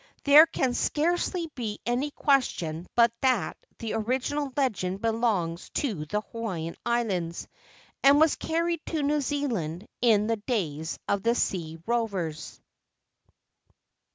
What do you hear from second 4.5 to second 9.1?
legend belongs to the Hawaiian Islands, and was carried to